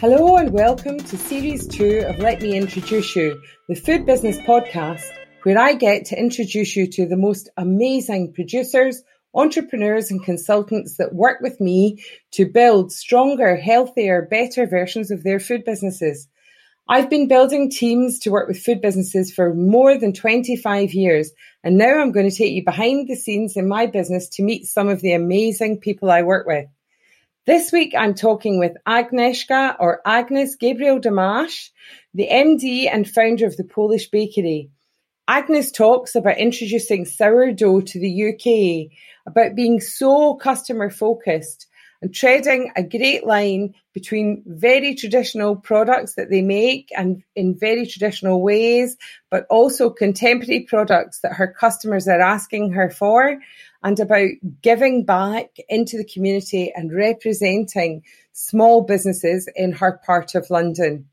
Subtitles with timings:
[0.00, 5.04] Hello and welcome to series two of Let Me Introduce You, the food business podcast,
[5.42, 9.02] where I get to introduce you to the most amazing producers,
[9.34, 15.38] entrepreneurs and consultants that work with me to build stronger, healthier, better versions of their
[15.38, 16.28] food businesses.
[16.88, 21.30] I've been building teams to work with food businesses for more than 25 years,
[21.62, 24.64] and now I'm going to take you behind the scenes in my business to meet
[24.64, 26.68] some of the amazing people I work with.
[27.46, 31.70] This week, I'm talking with Agnieszka or Agnes Gabriel Damash,
[32.12, 34.68] the MD and founder of the Polish Bakery.
[35.26, 38.92] Agnes talks about introducing sourdough to the UK,
[39.26, 41.66] about being so customer focused
[42.02, 47.86] and treading a great line between very traditional products that they make and in very
[47.86, 48.98] traditional ways,
[49.30, 53.38] but also contemporary products that her customers are asking her for
[53.82, 54.28] and about
[54.62, 61.06] giving back into the community and representing small businesses in her part of London.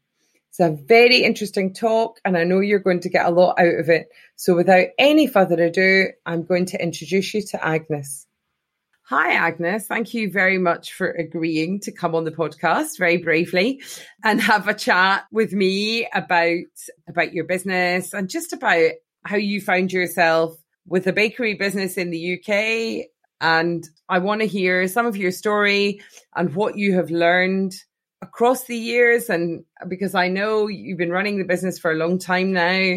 [0.49, 3.79] It's a very interesting talk, and I know you're going to get a lot out
[3.79, 4.09] of it.
[4.35, 8.25] So, without any further ado, I'm going to introduce you to Agnes.
[9.09, 9.87] Hi, Agnes.
[9.87, 13.81] Thank you very much for agreeing to come on the podcast very bravely
[14.21, 16.65] and have a chat with me about,
[17.07, 18.91] about your business and just about
[19.23, 20.57] how you found yourself
[20.88, 23.09] with a bakery business in the UK.
[23.39, 26.02] And I want to hear some of your story
[26.35, 27.75] and what you have learned
[28.21, 29.30] across the years.
[29.30, 32.95] And because I know you've been running the business for a long time now.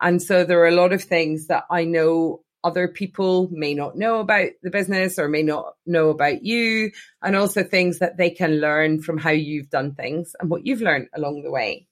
[0.00, 3.96] And so there are a lot of things that I know other people may not
[3.96, 8.30] know about the business or may not know about you, and also things that they
[8.30, 11.86] can learn from how you've done things and what you've learned along the way.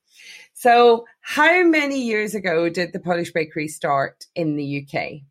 [0.54, 5.22] So, how many years ago did the Polish Bakery start in the UK?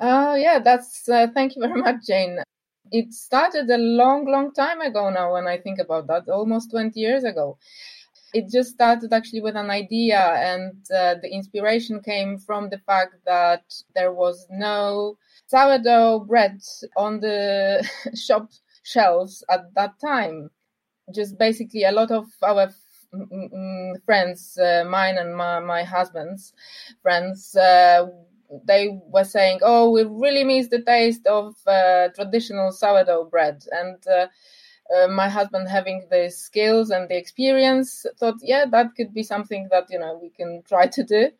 [0.00, 2.38] Uh, yeah, that's uh, thank you very much, Jane.
[2.92, 5.34] It started a long, long time ago now.
[5.34, 7.58] When I think about that, almost twenty years ago.
[8.34, 13.16] It just started actually with an idea, and uh, the inspiration came from the fact
[13.26, 13.64] that
[13.94, 16.60] there was no sourdough bread
[16.96, 18.50] on the shop
[18.84, 20.50] shelves at that time.
[21.14, 22.70] Just basically, a lot of our
[24.06, 26.52] friends, uh, mine and my, my husband's
[27.02, 28.06] friends, uh,
[28.64, 33.96] they were saying, "Oh, we really miss the taste of uh, traditional sourdough bread." And
[34.08, 34.26] uh,
[34.94, 39.68] uh, my husband, having the skills and the experience, thought, "Yeah, that could be something
[39.70, 41.30] that you know we can try to do."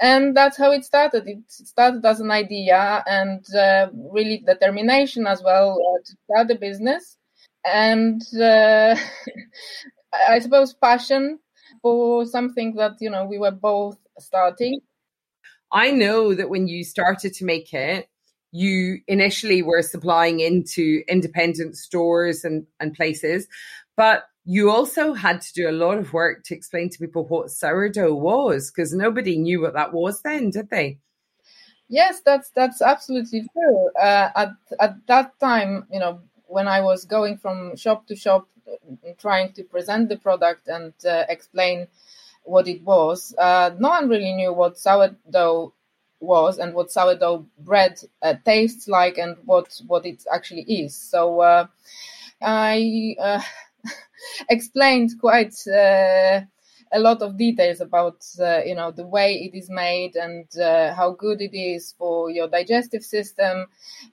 [0.00, 1.26] And that's how it started.
[1.28, 6.56] It started as an idea and uh, really determination as well uh, to start the
[6.56, 7.16] business,
[7.64, 8.96] and uh,
[10.28, 11.38] I suppose passion
[11.82, 14.80] for something that you know we were both starting
[15.72, 18.08] I know that when you started to make it,
[18.52, 23.46] you initially were supplying into independent stores and, and places,
[23.96, 27.50] but you also had to do a lot of work to explain to people what
[27.50, 30.98] sourdough was because nobody knew what that was then, did they?
[31.88, 33.90] Yes, that's that's absolutely true.
[34.00, 34.48] Uh, at
[34.78, 38.48] at that time, you know, when I was going from shop to shop,
[39.18, 41.88] trying to present the product and uh, explain
[42.44, 43.34] what it was.
[43.38, 45.72] Uh, no one really knew what sourdough
[46.20, 50.94] was and what sourdough bread uh, tastes like and what what it actually is.
[50.96, 51.66] So uh,
[52.42, 53.40] I uh,
[54.50, 56.40] explained quite uh,
[56.92, 60.46] a lot of details about uh, you know the way it is made and
[60.96, 63.66] how good it is for your digestive system,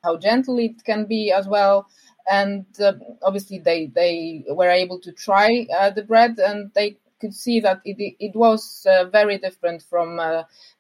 [0.04, 1.88] how gentle it can be as well
[2.30, 2.94] and uh,
[3.24, 7.82] obviously they they were able to try uh, the bread and they could see that
[7.86, 10.20] it, it was uh, very different from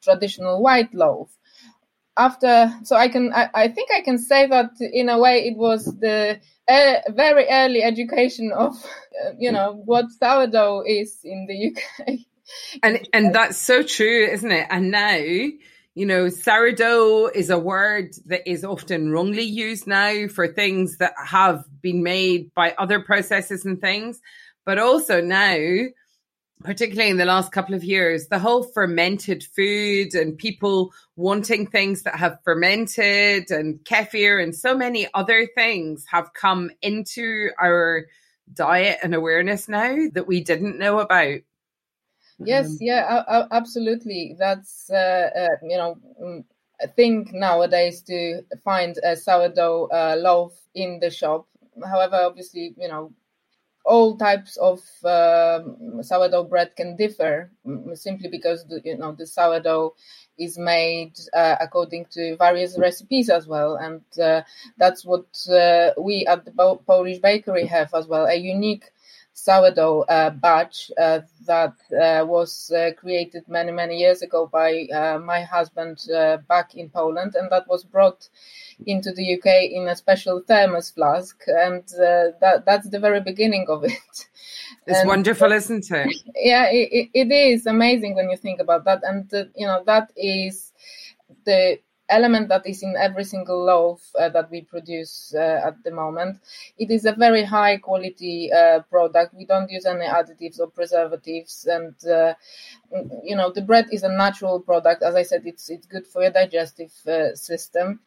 [0.01, 1.29] traditional white loaf.
[2.17, 5.55] After, so I can, I, I, think I can say that in a way it
[5.55, 8.75] was the uh, very early education of,
[9.25, 12.19] uh, you know, what sourdough is in the UK.
[12.83, 14.67] and and that's so true, isn't it?
[14.69, 20.47] And now, you know, sourdough is a word that is often wrongly used now for
[20.47, 24.21] things that have been made by other processes and things.
[24.65, 25.57] But also now,
[26.63, 32.03] particularly in the last couple of years, the whole fermented food and people wanting things
[32.03, 38.07] that have fermented and kefir and so many other things have come into our
[38.53, 41.39] diet and awareness now that we didn't know about.
[42.39, 44.35] Yes, um, yeah, absolutely.
[44.37, 46.43] That's, uh, uh, you know, mm,
[46.81, 51.47] a thing nowadays to find a sourdough uh, loaf in the shop.
[51.83, 53.11] However, obviously, you know,
[53.87, 55.61] all types of uh,
[56.01, 57.49] sourdough bread can differ
[57.93, 59.95] simply because the, you know the sourdough
[60.37, 64.41] is made uh, according to various recipes as well, and uh,
[64.77, 66.51] that's what uh, we at the
[66.85, 68.91] Polish bakery have as well a unique
[69.37, 75.19] sourdough uh, batch uh, that uh, was uh, created many many years ago by uh,
[75.19, 78.27] my husband uh, back in Poland, and that was brought
[78.87, 81.83] into the UK in a special thermos flask, and
[82.41, 84.27] that that's the very beginning of it.
[84.87, 86.15] It's and, wonderful, isn't it?
[86.35, 90.73] Yeah, it, it is amazing when you think about that, and you know that is
[91.45, 95.91] the element that is in every single loaf uh, that we produce uh, at the
[95.91, 96.39] moment.
[96.77, 99.33] It is a very high quality uh, product.
[99.33, 102.33] We don't use any additives or preservatives, and uh,
[103.23, 105.03] you know the bread is a natural product.
[105.03, 107.99] As I said, it's it's good for your digestive uh, system.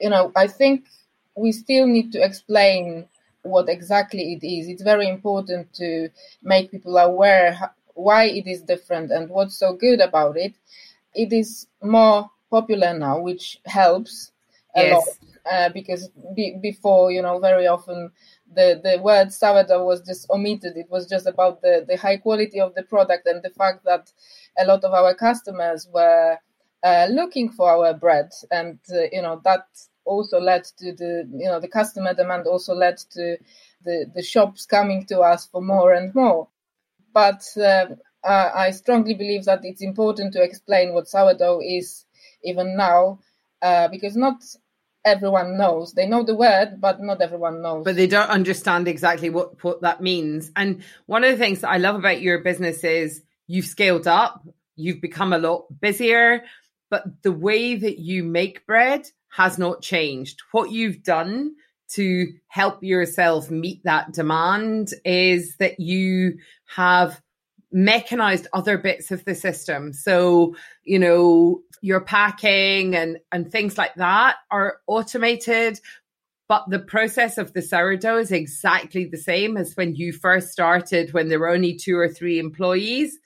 [0.00, 0.86] You know, I think
[1.34, 3.06] we still need to explain
[3.42, 4.68] what exactly it is.
[4.68, 6.08] It's very important to
[6.42, 10.54] make people aware why it is different and what's so good about it.
[11.14, 14.32] It is more popular now, which helps
[14.76, 14.92] a yes.
[14.94, 15.04] lot.
[15.50, 18.10] Uh, because be, before, you know, very often
[18.54, 20.76] the, the word sourdough was just omitted.
[20.76, 24.12] It was just about the, the high quality of the product and the fact that
[24.58, 26.36] a lot of our customers were
[26.82, 28.30] uh, looking for our bread.
[28.50, 29.66] And, uh, you know, that
[30.04, 33.38] also led to the, you know, the customer demand also led to
[33.84, 36.48] the, the shops coming to us for more and more.
[37.14, 37.86] But uh,
[38.22, 42.04] I strongly believe that it's important to explain what sourdough is
[42.44, 43.20] even now,
[43.62, 44.42] uh, because not
[45.04, 45.92] everyone knows.
[45.92, 47.84] They know the word, but not everyone knows.
[47.84, 50.50] But they don't understand exactly what, what that means.
[50.56, 54.46] And one of the things that I love about your business is you've scaled up,
[54.76, 56.44] you've become a lot busier,
[56.90, 60.40] but the way that you make bread has not changed.
[60.52, 61.54] What you've done
[61.92, 66.38] to help yourself meet that demand is that you
[66.76, 67.20] have
[67.70, 69.92] mechanized other bits of the system.
[69.92, 75.78] So, you know, your packing and, and things like that are automated.
[76.48, 81.12] But the process of the sourdough is exactly the same as when you first started,
[81.12, 83.18] when there were only two or three employees.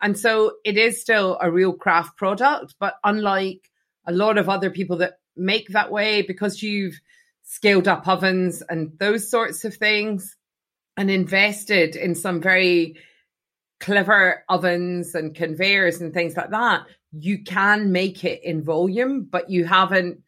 [0.00, 3.70] And so it is still a real craft product, but unlike
[4.06, 6.98] a lot of other people that make that way, because you've
[7.44, 10.36] scaled up ovens and those sorts of things
[10.96, 12.96] and invested in some very
[13.82, 19.50] clever ovens and conveyors and things like that, you can make it in volume, but
[19.50, 20.20] you haven't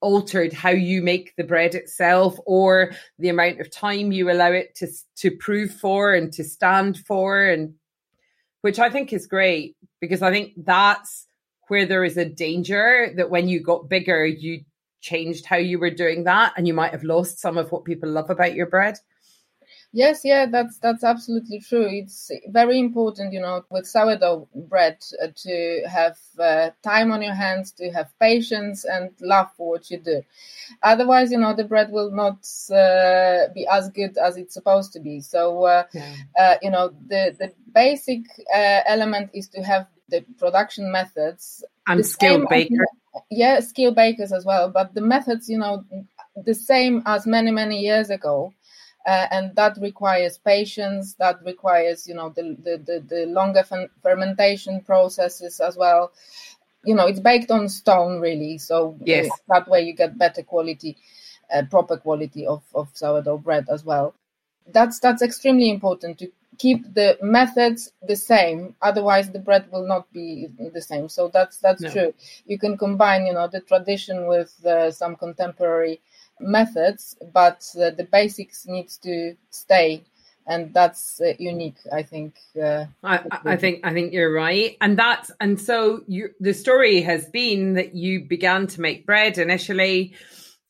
[0.00, 4.74] altered how you make the bread itself or the amount of time you allow it
[4.74, 4.86] to
[5.16, 7.74] to prove for and to stand for and
[8.60, 11.26] which I think is great because I think that's
[11.68, 14.60] where there is a danger that when you got bigger you
[15.00, 18.10] changed how you were doing that and you might have lost some of what people
[18.10, 18.98] love about your bread.
[19.96, 21.86] Yes, yeah, that's that's absolutely true.
[21.88, 27.34] It's very important, you know, with sourdough bread uh, to have uh, time on your
[27.34, 30.20] hands, to have patience and love for what you do.
[30.82, 32.38] Otherwise, you know, the bread will not
[32.72, 35.20] uh, be as good as it's supposed to be.
[35.20, 36.14] So, uh, yeah.
[36.36, 42.04] Uh, you know, the the basic uh, element is to have the production methods and
[42.04, 42.80] skilled bakers.
[43.30, 45.84] Yeah, skilled bakers as well, but the methods, you know,
[46.34, 48.52] the same as many many years ago
[49.06, 53.64] uh, and that requires patience that requires you know the the, the, the longer
[54.02, 56.12] fermentation processes as well
[56.84, 59.28] you know it's baked on stone really so yes.
[59.48, 60.96] that way you get better quality
[61.54, 64.14] uh, proper quality of, of sourdough bread as well
[64.68, 70.10] that's that's extremely important to keep the methods the same otherwise the bread will not
[70.12, 71.90] be the same so that's that's no.
[71.90, 72.14] true
[72.46, 76.00] you can combine you know the tradition with uh, some contemporary
[76.40, 80.04] methods, but uh, the basics needs to stay
[80.46, 84.76] and that's uh, unique i think uh, I, I, think i think you're right.
[84.80, 89.38] And that's and so you the story has been that you began to make bread
[89.38, 90.14] initially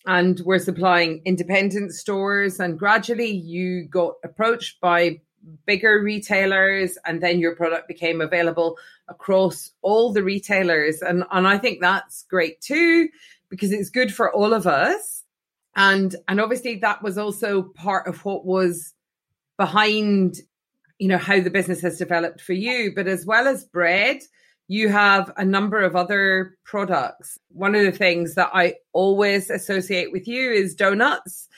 [0.07, 5.21] and were supplying independent stores and gradually you got approached by
[5.67, 8.79] bigger retailers and then your product became available
[9.09, 11.03] across all the retailers.
[11.03, 13.09] And and i think that's great too
[13.49, 15.24] because it's good for all of us
[15.77, 18.95] and and obviously that was also part of what was
[19.57, 20.37] behind
[20.99, 22.93] you know how the business has developed for you.
[22.95, 24.23] But as well as bread
[24.69, 27.39] you have a number of other products.
[27.51, 31.49] One of the things that i always associate with you is donuts.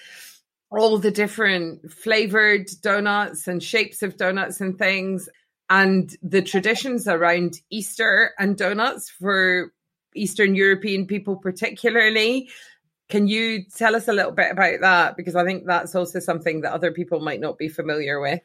[0.70, 5.28] All the different flavored donuts and shapes of donuts and things.
[5.70, 9.72] And the traditions around easter and donuts for
[10.14, 12.48] eastern european people particularly
[13.08, 15.16] can you tell us a little bit about that?
[15.16, 18.40] Because I think that's also something that other people might not be familiar with.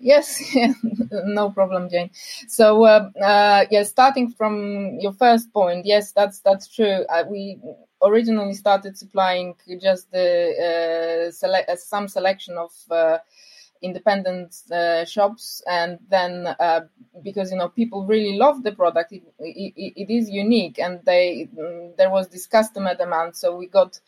[0.00, 0.42] Yes,
[1.10, 2.10] no problem, Jane.
[2.48, 7.04] So, uh, uh, yeah, starting from your first point, yes, that's that's true.
[7.08, 7.60] Uh, we
[8.02, 13.18] originally started supplying just the uh, sele- uh, some selection of uh,
[13.82, 16.80] independent uh, shops and then uh,
[17.22, 21.48] because you know people really love the product it, it, it is unique and they
[21.56, 23.36] mm, there was this customer demand.
[23.36, 23.98] So we got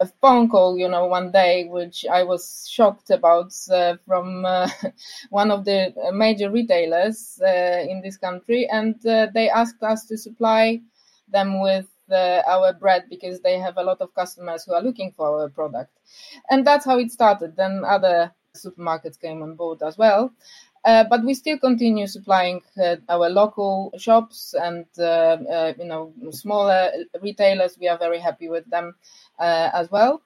[0.00, 4.66] a phone call you know one day which i was shocked about uh, from uh,
[5.30, 10.16] one of the major retailers uh, in this country and uh, they asked us to
[10.16, 10.80] supply
[11.28, 15.42] them with our bread because they have a lot of customers who are looking for
[15.42, 15.92] our product.
[16.50, 17.54] And that's how it started.
[17.56, 20.32] Then other supermarkets came on board as well.
[20.84, 26.12] Uh, but we still continue supplying uh, our local shops and uh, uh you know
[26.30, 26.90] smaller
[27.20, 27.76] retailers.
[27.78, 28.94] We are very happy with them
[29.38, 30.22] uh, as well.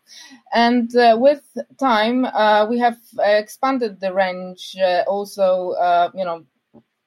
[0.54, 1.42] And uh, with
[1.78, 2.22] time,
[2.68, 4.76] we have expanded the range.
[5.08, 5.74] also,
[6.14, 6.44] you know,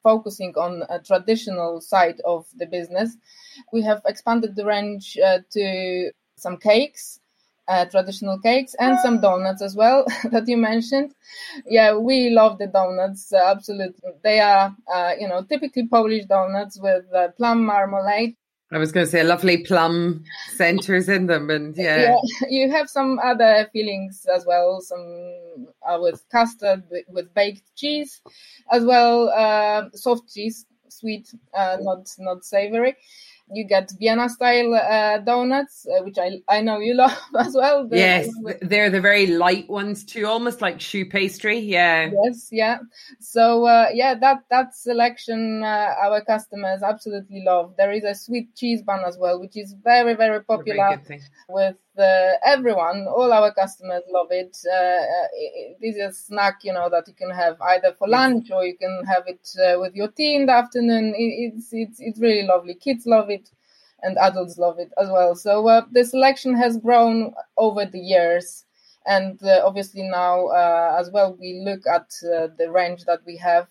[0.04, 3.16] focusing on a traditional side of the business,
[3.72, 5.18] we have expanded the range
[5.52, 7.22] to some cakes
[7.68, 11.14] uh, traditional cakes and some donuts as well that you mentioned.
[11.66, 13.32] Yeah, we love the donuts.
[13.34, 18.36] Uh, absolutely, they are uh, you know typically Polish donuts with uh, plum marmalade.
[18.70, 22.18] I was going to say lovely plum centers in them, and yeah.
[22.42, 22.48] yeah.
[22.50, 24.82] you have some other fillings as well.
[24.82, 28.22] Some uh, with custard, with, baked cheese,
[28.72, 32.96] as well, uh, soft cheese, sweet, not not savory
[33.52, 37.88] you get Vienna style uh, donuts, uh, which I I know you love as well.
[37.92, 38.28] Yes,
[38.62, 41.60] they're the very light ones too, almost like choux pastry.
[41.60, 42.10] Yeah.
[42.24, 42.80] Yes, yeah.
[43.20, 47.76] So uh, yeah, that that selection uh, our customers absolutely love.
[47.78, 51.78] There is a sweet cheese bun as well, which is very very popular very with
[51.98, 54.56] uh, everyone, all our customers love it.
[54.64, 55.78] It.
[55.82, 58.78] This is a snack, you know, that you can have either for lunch or you
[58.78, 61.14] can have it uh, with your tea in the afternoon.
[61.16, 62.76] It, it's it's it's really lovely.
[62.76, 63.37] Kids love it,
[64.04, 65.36] and adults love it as well.
[65.36, 68.66] So uh, the selection has grown over the years,
[69.06, 70.48] and uh, obviously now
[71.00, 73.68] as well we look at the range that we have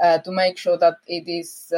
[0.00, 1.72] to make sure that it is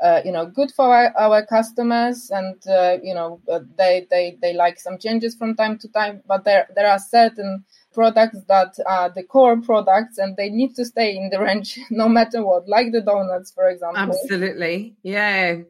[0.00, 2.30] uh, you know good for our, our customers.
[2.30, 6.22] And uh, you know uh, they, they they like some changes from time to time.
[6.26, 10.84] But there there are certain products that are the core products and they need to
[10.84, 12.68] stay in the range no matter what.
[12.68, 14.02] Like the donuts for example.
[14.02, 14.94] Absolutely.
[15.02, 15.62] Yeah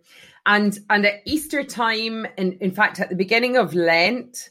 [0.46, 4.50] and and at easter time and in, fact at the beginning of lent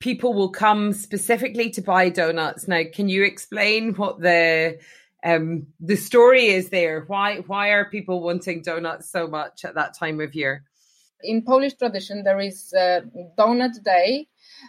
[0.00, 4.78] people will come specifically to buy donuts now can you explain what the
[5.26, 7.04] um, the story is there.
[7.06, 10.64] Why why are people wanting donuts so much at that time of year?
[11.22, 13.00] In Polish tradition, there is uh,
[13.36, 14.28] Donut Day.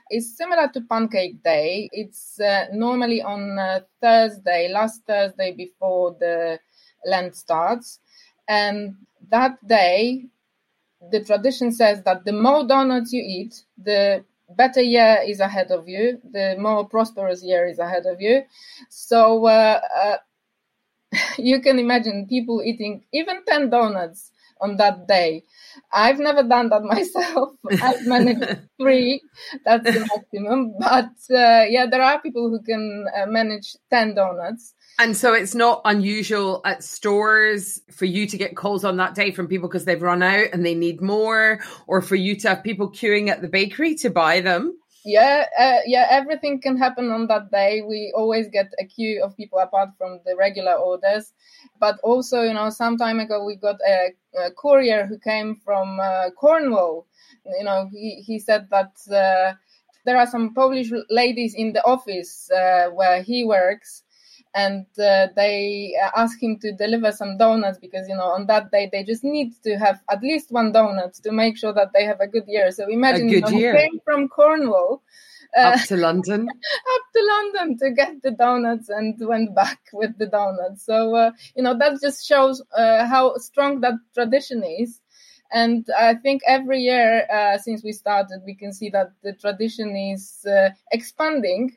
[0.09, 1.89] It's similar to Pancake Day.
[1.91, 6.59] It's uh, normally on uh, Thursday, last Thursday before the
[7.05, 7.99] Lent starts,
[8.47, 8.95] and
[9.29, 10.25] that day,
[11.11, 14.23] the tradition says that the more donuts you eat, the
[14.55, 18.43] better year is ahead of you, the more prosperous year is ahead of you.
[18.89, 20.17] So uh, uh,
[21.37, 25.43] you can imagine people eating even 10 donuts on that day.
[25.91, 27.51] I've never done that myself.
[27.81, 29.21] I've managed three.
[29.65, 30.73] That's the maximum.
[30.79, 34.73] But uh, yeah, there are people who can uh, manage 10 donuts.
[34.99, 39.31] And so it's not unusual at stores for you to get calls on that day
[39.31, 42.63] from people because they've run out and they need more, or for you to have
[42.63, 44.75] people queuing at the bakery to buy them
[45.07, 47.81] yeah uh, yeah everything can happen on that day.
[47.81, 51.33] We always get a queue of people apart from the regular orders.
[51.79, 55.99] But also you know some time ago we got a, a courier who came from
[55.99, 57.07] uh, cornwall.
[57.57, 59.53] You know he, he said that uh,
[60.05, 64.03] there are some polish ladies in the office uh, where he works
[64.57, 68.71] and uh, they uh, ask him to deliver some donuts because you know on that
[68.71, 72.03] day they just need to have at least one donut to make sure that they
[72.03, 72.71] have a good year.
[72.71, 75.03] So imagine you know, he came from Cornwall.
[75.55, 76.49] Uh, up to London.
[76.95, 80.83] up to London to get the donuts and went back with the donuts.
[80.85, 84.99] So uh, you know that just shows uh, how strong that tradition is
[85.51, 89.95] and I think every year uh, since we started, we can see that the tradition
[89.95, 91.75] is uh, expanding,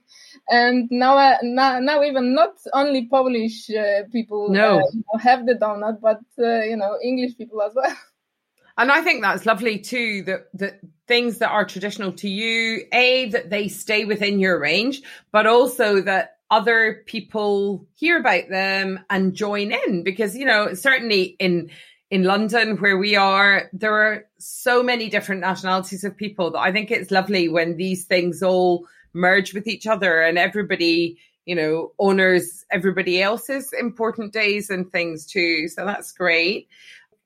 [0.48, 4.80] and now, uh, now, now, even not only Polish uh, people no.
[5.14, 7.96] Uh, have the donut, but uh, you know English people as well.
[8.78, 10.22] And I think that's lovely too.
[10.22, 15.02] That that things that are traditional to you, a that they stay within your range,
[15.32, 21.36] but also that other people hear about them and join in because you know certainly
[21.38, 21.70] in
[22.10, 26.72] in London where we are, there are so many different nationalities of people that I
[26.72, 31.92] think it's lovely when these things all merge with each other and everybody, you know,
[32.00, 35.68] honors everybody else's important days and things too.
[35.68, 36.68] So that's great.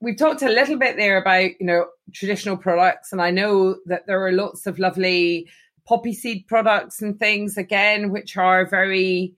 [0.00, 3.10] We've talked a little bit there about, you know, traditional products.
[3.10, 5.48] And I know that there are lots of lovely
[5.86, 9.34] poppy seed products and things again, which are very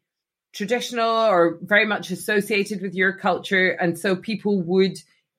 [0.52, 3.70] traditional or very much associated with your culture.
[3.70, 4.98] And so people would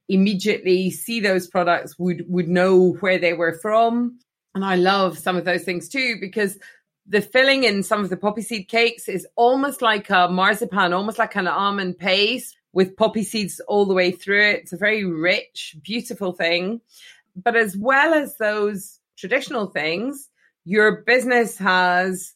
[0.10, 4.20] immediately see those products, would, would know where they were from.
[4.56, 6.58] And I love some of those things too, because
[7.08, 11.20] the filling in some of the poppy seed cakes is almost like a marzipan, almost
[11.20, 14.60] like an almond paste with poppy seeds all the way through it.
[14.62, 16.82] It's a very rich, beautiful thing.
[17.36, 20.30] But as well as those traditional things,
[20.66, 22.34] your business has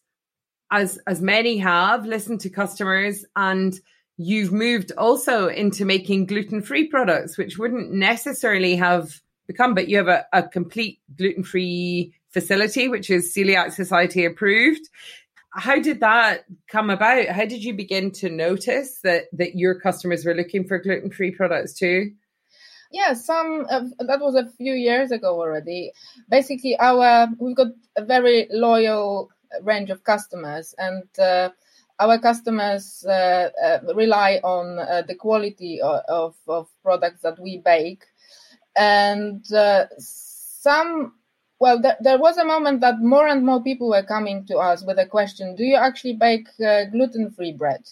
[0.72, 3.78] as as many have listened to customers and
[4.18, 10.08] you've moved also into making gluten-free products which wouldn't necessarily have become but you have
[10.08, 14.82] a, a complete gluten-free facility which is celiac society approved.
[15.54, 17.28] How did that come about?
[17.28, 21.74] How did you begin to notice that that your customers were looking for gluten-free products
[21.74, 22.12] too?
[22.92, 25.92] Yeah some that was a few years ago already.
[26.30, 29.30] Basically our we've got a very loyal
[29.62, 31.50] range of customers and uh,
[32.02, 37.60] our customers uh, uh, rely on uh, the quality of, of, of, products that we
[37.60, 38.04] bake.
[38.76, 41.14] And some
[41.60, 44.84] well th- there was a moment that more and more people were coming to us
[44.84, 47.84] with a question do you actually bake uh, gluten-free bread?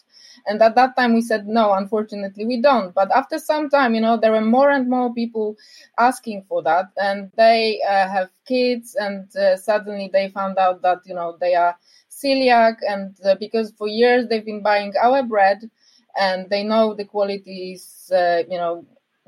[0.47, 2.95] And at that time we said no unfortunately we don't.
[2.95, 5.55] But after some time you know there were more and more people
[5.99, 10.99] asking for that and they uh, have kids and uh, suddenly they found out that
[11.05, 11.77] you know they are
[12.23, 15.59] celiac and uh, because for years they've been buying our bread
[16.19, 18.85] and they know the quality is uh, you know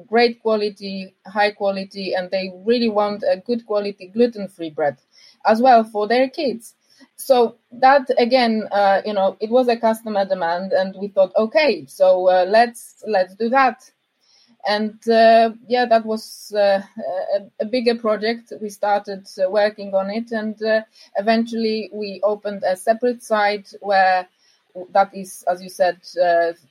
[0.08, 4.98] great quality high quality and they really want a good quality gluten-free bread
[5.46, 6.76] as well for their kids.
[7.16, 11.86] So that again uh, you know it was a customer demand and we thought okay
[11.88, 13.90] so uh, let's let's do that
[14.68, 16.82] and uh, yeah that was uh,
[17.36, 18.54] a, a, bigger project.
[18.62, 20.82] We started uh, working on it and uh,
[21.18, 24.28] eventually we opened a separate site where
[24.92, 25.98] that is as you said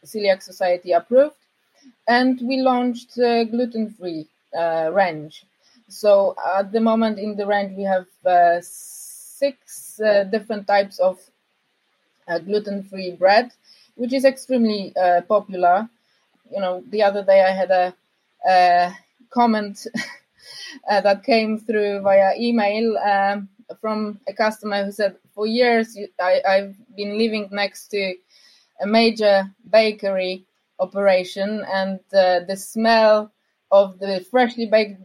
[0.05, 1.37] celiac society approved.
[2.09, 4.27] And we launched gluten-free
[4.93, 5.45] range.
[5.89, 8.07] So at the moment in the range we have
[9.41, 11.19] six uh, different types of
[12.29, 13.51] uh, gluten-free bread,
[13.97, 15.89] which is extremely uh, popular.
[16.51, 17.95] You know, the other day I had a,
[18.49, 18.93] a
[19.31, 19.87] comment
[20.89, 23.49] that came through via email um,
[23.81, 28.15] from a customer who said, "For years I, I've been living next to
[28.81, 30.45] a major bakery
[30.79, 33.33] operation, and uh, the smell
[33.71, 35.01] of the freshly baked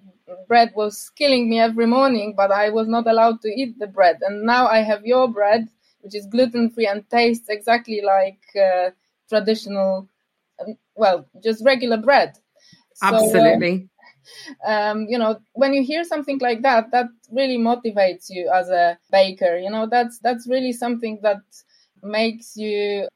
[0.47, 4.17] bread was killing me every morning, but I was not allowed to eat the bread.
[4.21, 5.67] And now I have your bread,
[6.01, 8.91] which is gluten free and tastes exactly like uh,
[9.29, 10.07] traditional,
[10.95, 12.33] well, just regular bread.
[13.01, 13.77] Absolutely.
[13.77, 18.49] So, uh, um, you know, when you hear something like that, that really motivates you
[18.53, 19.57] as a baker.
[19.57, 21.41] You know, that's that's really something that
[22.01, 23.07] makes you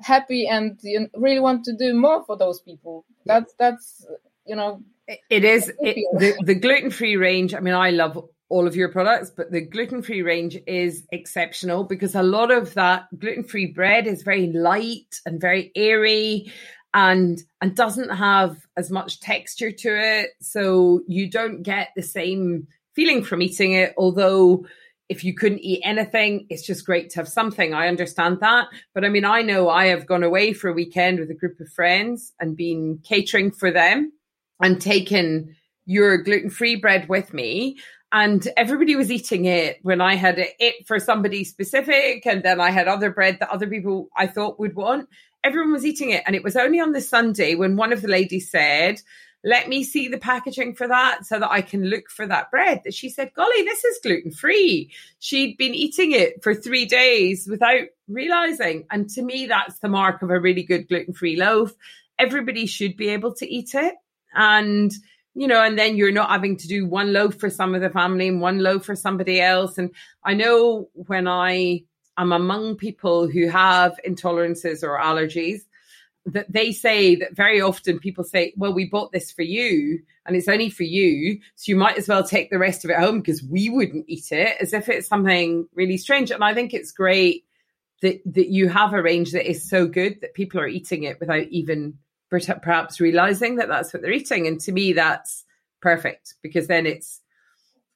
[0.00, 3.04] happy and you really want to do more for those people.
[3.24, 4.06] That's that's
[4.46, 4.82] you know
[5.30, 7.54] it is it, the, the gluten free range.
[7.54, 11.84] I mean, I love all of your products, but the gluten free range is exceptional
[11.84, 16.52] because a lot of that gluten free bread is very light and very airy
[16.96, 22.66] and and doesn't have as much texture to it so you don't get the same
[22.94, 24.66] feeling from eating it although
[25.08, 29.04] if you couldn't eat anything it's just great to have something i understand that but
[29.04, 31.72] i mean i know i have gone away for a weekend with a group of
[31.72, 34.10] friends and been catering for them
[34.60, 35.54] and taken
[35.86, 37.78] your gluten free bread with me.
[38.12, 42.24] And everybody was eating it when I had it for somebody specific.
[42.26, 45.08] And then I had other bread that other people I thought would want.
[45.46, 46.24] Everyone was eating it.
[46.26, 49.00] And it was only on the Sunday when one of the ladies said,
[49.44, 52.80] let me see the packaging for that so that I can look for that bread.
[52.84, 54.90] That she said, Golly, this is gluten free.
[55.20, 58.86] She'd been eating it for three days without realizing.
[58.90, 61.72] And to me, that's the mark of a really good gluten free loaf.
[62.18, 63.94] Everybody should be able to eat it
[64.34, 64.92] and
[65.36, 67.90] you know, and then you're not having to do one loaf for some of the
[67.90, 69.76] family and one loaf for somebody else.
[69.76, 69.90] And
[70.24, 71.82] I know when I
[72.18, 75.60] am among people who have intolerances or allergies,
[76.26, 80.34] that they say that very often people say, well, we bought this for you and
[80.34, 81.40] it's only for you.
[81.54, 84.32] So you might as well take the rest of it home because we wouldn't eat
[84.32, 86.32] it as if it's something really strange.
[86.32, 87.44] And I think it's great
[88.02, 91.20] that, that you have a range that is so good that people are eating it
[91.20, 91.98] without even
[92.28, 94.48] perhaps realizing that that's what they're eating.
[94.48, 95.44] And to me, that's
[95.80, 97.20] perfect because then it's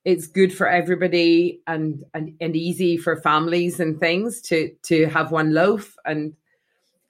[0.04, 5.30] it's good for everybody and, and and easy for families and things to to have
[5.30, 6.34] one loaf and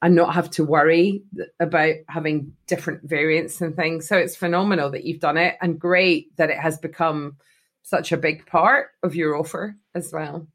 [0.02, 1.22] and not have to worry
[1.60, 4.08] about having different variants and things.
[4.08, 7.36] So it's phenomenal that you've done it and great that it has become
[7.82, 10.46] such a big part of your offer as well.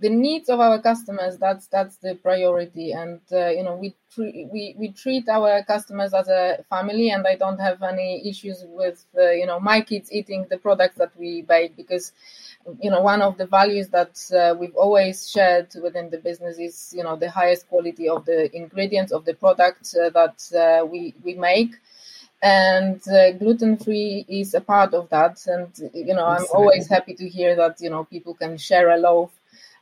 [0.00, 2.92] The needs of our customers that's that's the priority.
[2.92, 7.26] And uh, you know we tre- we we treat our customers as a family and
[7.26, 11.12] i don't have any issues with uh, you know my kids eating the products that
[11.16, 12.12] we bake because
[12.80, 16.92] you know one of the values that uh, we've always shared within the business is
[16.96, 21.14] you know the highest quality of the ingredients of the products uh, that uh, we
[21.24, 21.72] we make.
[22.42, 25.46] And uh, gluten free is a part of that.
[25.46, 28.96] And you know i'm always happy to hear that you know people can share a
[28.96, 29.30] loaf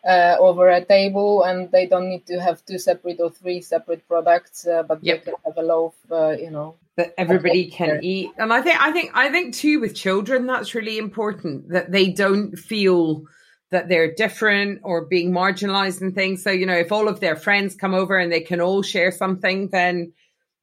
[0.06, 4.06] uh, over a table, and they don't need to have two separate or three separate
[4.08, 5.24] products, uh, but yep.
[5.24, 8.30] they can have a loaf, uh, you know, that everybody can eat.
[8.38, 12.10] And I think, I think, I think too with children, that's really important that they
[12.10, 13.24] don't feel
[13.70, 16.42] that they're different or being marginalized and things.
[16.42, 19.10] So you know, if all of their friends come over and they can all share
[19.10, 20.12] something, then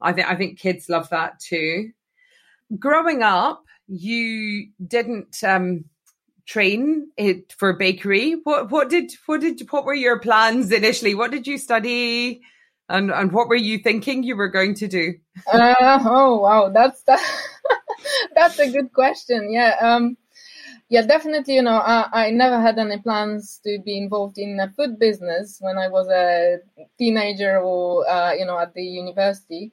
[0.02, 1.91] I think I think kids love that too.
[2.80, 5.86] Growing up, you didn't um,
[6.45, 8.36] train it for bakery.
[8.43, 11.15] What what did what did what were your plans initially?
[11.15, 12.41] What did you study?
[12.88, 15.13] And and what were you thinking you were going to do?
[15.51, 17.19] Uh, oh wow, that's that,
[18.36, 19.51] that's a good question.
[19.51, 19.75] Yeah.
[19.79, 20.17] Um
[20.89, 21.56] yeah, definitely.
[21.56, 25.58] You know, I, I never had any plans to be involved in a food business
[25.60, 26.58] when I was a
[27.00, 29.71] teenager or, uh, you know, at the university.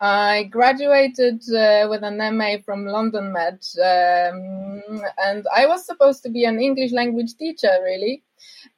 [0.00, 6.30] I graduated uh, with an MA from London Met, um, and I was supposed to
[6.30, 8.22] be an English language teacher, really.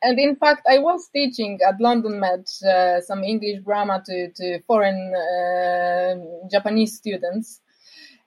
[0.03, 4.61] And in fact, I was teaching at London Met uh, some English grammar to, to
[4.69, 7.61] foreign uh, Japanese students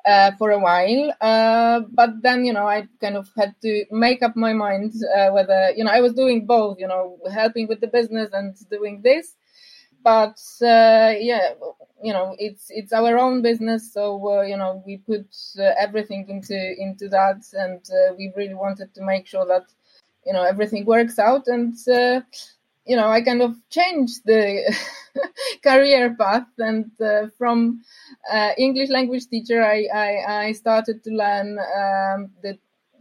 [0.06, 1.14] uh, for a while.
[1.22, 5.30] Uh, but then, you know, I kind of had to make up my mind uh,
[5.30, 9.02] whether, you know, I was doing both, you know, helping with the business and doing
[9.02, 9.36] this.
[10.04, 11.54] But uh, yeah,
[12.04, 15.26] you know, it's it's our own business, so uh, you know, we put
[15.58, 17.82] uh, everything into into that, and
[18.16, 19.64] we really wanted to make sure that
[20.24, 21.76] you know everything works out and
[22.86, 24.76] you know, I kind of changed the
[25.64, 27.82] career path, and uh, from
[28.32, 32.58] uh, English language teacher, I, I, I started to learn um, the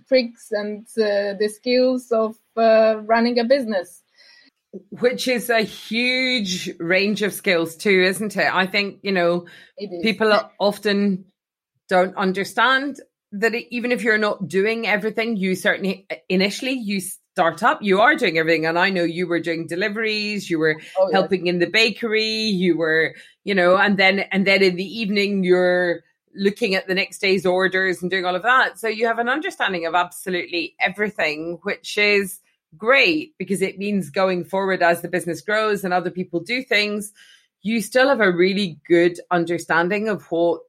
[0.08, 4.02] tricks and uh, the skills of uh, running a business.
[4.90, 8.52] Which is a huge range of skills too, isn't it?
[8.52, 9.46] I think you know
[10.02, 11.26] people often
[11.88, 13.00] don't understand
[13.32, 17.00] that even if you're not doing everything, you certainly initially you
[17.34, 18.64] startup, you are doing everything.
[18.64, 22.76] And I know you were doing deliveries, you were oh, helping in the bakery, you
[22.76, 26.04] were, you know, and then, and then in the evening, you're
[26.36, 28.78] looking at the next day's orders and doing all of that.
[28.78, 32.38] So you have an understanding of absolutely everything, which is
[32.76, 37.12] great because it means going forward as the business grows and other people do things,
[37.62, 40.60] you still have a really good understanding of what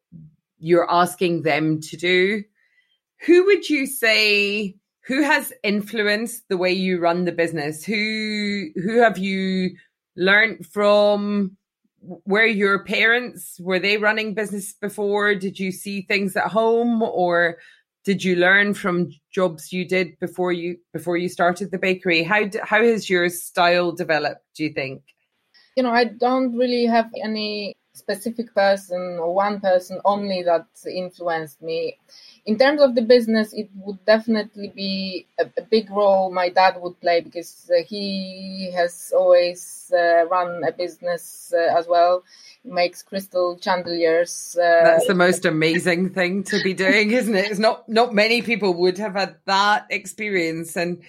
[0.58, 2.44] you're asking them to do.
[3.28, 7.84] Who would you say who has influenced the way you run the business?
[7.84, 9.76] Who who have you
[10.16, 11.58] learned from?
[12.26, 15.36] Were your parents were they running business before?
[15.36, 17.58] Did you see things at home, or
[18.04, 22.24] did you learn from jobs you did before you before you started the bakery?
[22.24, 24.44] How how has your style developed?
[24.56, 25.02] Do you think?
[25.76, 31.62] You know, I don't really have any specific person or one person only that influenced
[31.62, 31.98] me
[32.46, 36.80] in terms of the business, it would definitely be a, a big role my dad
[36.80, 42.24] would play because uh, he has always uh, run a business uh, as well.
[42.64, 44.56] He makes crystal chandeliers.
[44.60, 47.50] Uh, That's the most amazing thing to be doing, isn't it?
[47.50, 51.02] It's not not many people would have had that experience and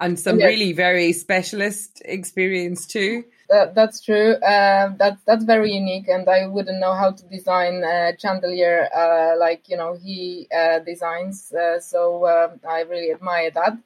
[0.00, 0.48] and some yes.
[0.48, 3.24] really very specialist experience too.
[3.50, 4.32] That, that's true.
[4.36, 9.34] Uh, that's that's very unique, and I wouldn't know how to design a chandelier uh,
[9.38, 11.52] like you know he uh, designs.
[11.52, 13.76] Uh, so uh, I really admire that.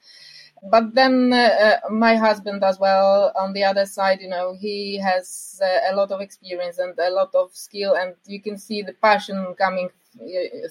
[0.70, 3.32] But then uh, my husband as well.
[3.38, 7.34] On the other side, you know, he has a lot of experience and a lot
[7.34, 9.90] of skill, and you can see the passion coming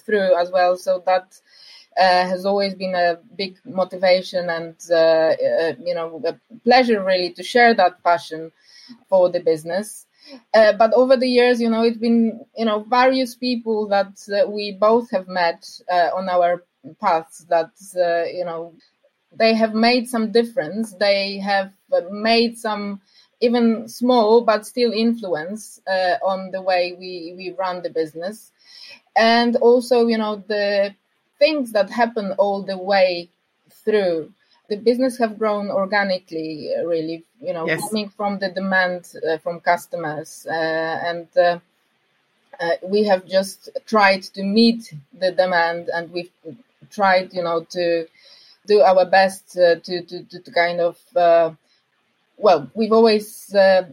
[0.06, 0.78] through as well.
[0.78, 1.40] So that.
[2.00, 7.32] Uh, has always been a big motivation and uh, uh, you know a pleasure really
[7.32, 8.52] to share that passion
[9.08, 10.06] for the business.
[10.54, 14.50] Uh, but over the years, you know, it's been, you know, various people that uh,
[14.50, 16.64] we both have met uh, on our
[17.00, 18.74] paths that, uh, you know,
[19.32, 20.94] they have made some difference.
[20.94, 21.72] They have
[22.12, 23.02] made some
[23.40, 28.52] even small but still influence uh, on the way we, we run the business.
[29.16, 30.96] And also, you know, the
[31.40, 33.30] things that happen all the way
[33.86, 34.34] through
[34.70, 37.82] the business have grown organically, really, you know, yes.
[37.88, 40.46] coming from the demand uh, from customers.
[40.50, 41.60] Uh, and uh,
[42.60, 46.32] uh, we have just tried to meet the demand and we've
[46.90, 48.08] tried, you know, to
[48.66, 50.98] do our best uh, to, to, to, to, kind of
[52.40, 53.84] well, we've always uh,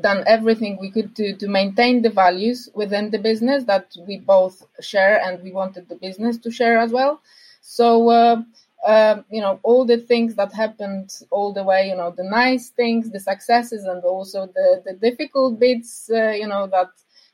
[0.00, 4.64] done everything we could to to maintain the values within the business that we both
[4.80, 7.20] share and we wanted the business to share as well.
[7.60, 8.44] So.
[8.84, 12.70] Uh, you know all the things that happened all the way you know the nice
[12.70, 16.88] things the successes and also the the difficult bits uh, you know that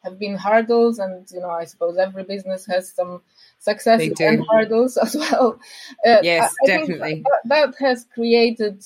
[0.05, 0.99] have been hurdles.
[0.99, 3.23] And you know i suppose every business has some
[3.59, 5.59] successes and hurdles as well.
[6.07, 7.25] Uh, yes I, I definitely.
[7.25, 8.85] that, that, has created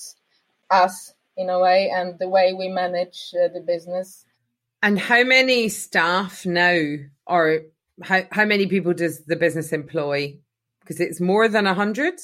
[0.70, 4.24] us in a way and the way we manage uh, the business.
[4.82, 6.96] And how many staff now
[7.26, 7.62] or
[8.02, 10.36] how, how many people does the business employ?
[10.80, 12.14] Because it's more than a hundred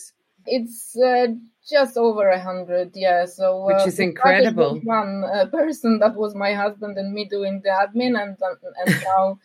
[0.48, 1.28] it's uh,
[1.68, 3.26] just over a hundred, yeah.
[3.26, 4.80] So which uh, is incredible.
[4.82, 8.36] One uh, person that was my husband and me doing the admin, and
[8.84, 9.38] and now,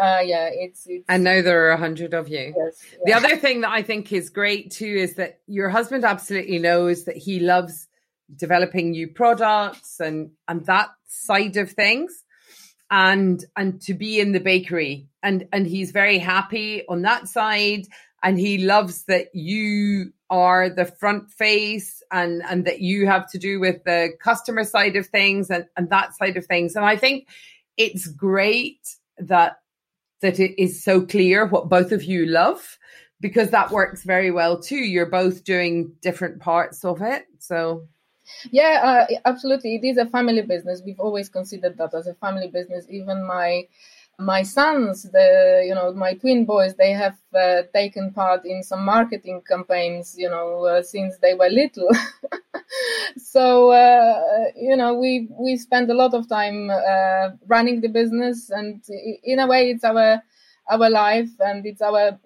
[0.00, 1.04] uh, yeah, it's, it's.
[1.08, 2.54] And now there are a hundred of you.
[2.56, 2.84] Yes.
[2.92, 2.98] Yeah.
[3.06, 7.04] The other thing that I think is great too is that your husband absolutely knows
[7.04, 7.86] that he loves
[8.34, 12.24] developing new products and and that side of things
[12.90, 17.86] and and to be in the bakery and and he's very happy on that side
[18.22, 23.38] and he loves that you are the front face and and that you have to
[23.38, 26.76] do with the customer side of things and, and that side of things.
[26.76, 27.28] And i think
[27.76, 29.60] it's great that
[30.20, 32.78] that it is so clear what both of you love
[33.20, 34.76] because that works very well too.
[34.76, 37.86] You're both doing different parts of it so.
[38.50, 39.76] Yeah uh, absolutely.
[39.76, 40.82] It is a family business.
[40.84, 42.84] We've always considered that as a family business.
[42.90, 43.62] Even my
[44.18, 48.84] my sons, the you know my twin boys, they have uh, taken part in some
[48.84, 51.88] marketing campaigns, you know, uh, since they were little.
[53.16, 58.50] so uh, you know we we spend a lot of time uh, running the business,
[58.50, 58.82] and
[59.22, 60.20] in a way, it's our
[60.70, 62.18] our life and it's our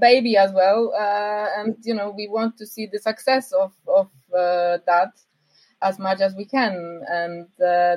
[0.00, 0.92] baby as well.
[0.98, 5.12] Uh, and you know we want to see the success of of uh, that
[5.82, 7.46] as much as we can, and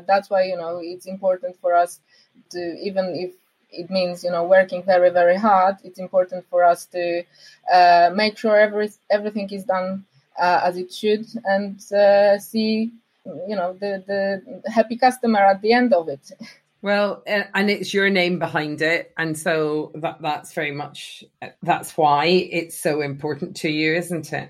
[0.05, 2.01] that's why you know it's important for us
[2.49, 3.33] to even if
[3.71, 7.23] it means you know working very very hard it's important for us to
[7.73, 10.05] uh, make sure every everything is done
[10.39, 12.91] uh, as it should and uh, see
[13.25, 16.31] you know the the happy customer at the end of it.
[16.83, 21.23] Well and it's your name behind it and so that that's very much
[21.61, 24.49] that's why it's so important to you isn't it?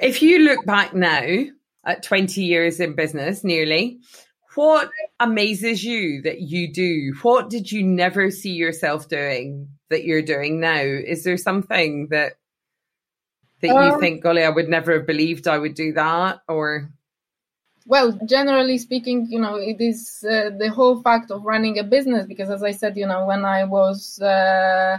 [0.00, 1.44] If you look back now
[1.84, 4.00] at 20 years in business nearly
[4.60, 7.14] what amazes you that you do?
[7.22, 10.82] What did you never see yourself doing that you're doing now?
[10.82, 12.34] Is there something that
[13.62, 16.90] that um, you think, golly, I would never have believed I would do that, or?
[17.86, 22.26] Well, generally speaking, you know, it is uh, the whole fact of running a business.
[22.26, 24.98] Because, as I said, you know, when I was uh,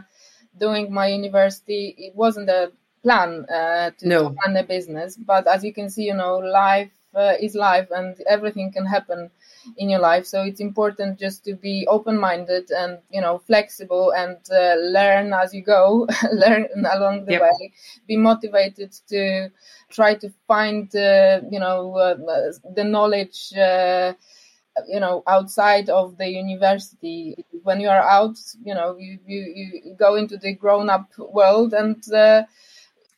[0.59, 2.71] doing my university, it wasn't a
[3.03, 4.35] plan uh, to no.
[4.43, 5.17] run a business.
[5.17, 9.29] But as you can see, you know, life uh, is life, and everything can happen
[9.77, 10.25] in your life.
[10.25, 15.53] So it's important just to be open-minded and you know flexible and uh, learn as
[15.53, 17.41] you go learn along the yep.
[17.41, 17.73] way.
[18.07, 19.49] Be motivated to
[19.89, 22.15] try to find uh, you know uh,
[22.75, 24.13] the knowledge uh,
[24.87, 27.35] you know outside of the university.
[27.63, 32.01] When you are out you know you you, you go into the grown-up world and
[32.11, 32.43] uh,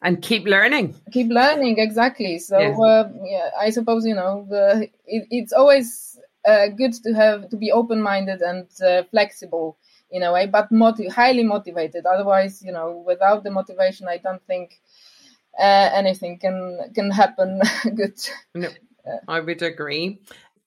[0.02, 0.96] and keep learning.
[1.12, 2.38] keep learning exactly.
[2.38, 2.78] So yeah.
[2.78, 7.58] Uh, yeah i suppose you know the, it, it's always uh, good to have to
[7.58, 9.78] be open minded and uh, flexible
[10.12, 12.06] in a way, but motiv- highly motivated.
[12.06, 14.80] Otherwise, you know, without the motivation, I don't think
[15.60, 17.62] uh, anything can can happen
[17.96, 18.20] good.
[18.54, 18.70] No,
[19.28, 20.20] I would agree.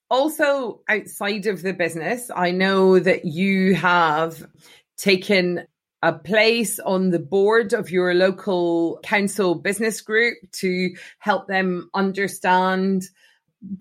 [0.09, 4.47] Also, outside of the business, I know that you have
[4.97, 5.67] taken
[6.01, 13.03] a place on the board of your local council business group to help them understand